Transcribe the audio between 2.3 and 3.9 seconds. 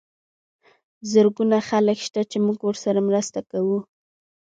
چې موږ ورسره مرسته کوو.